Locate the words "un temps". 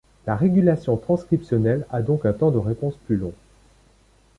2.25-2.49